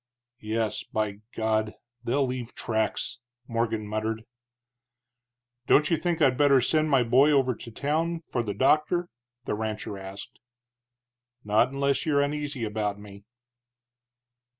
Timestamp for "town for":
7.69-8.41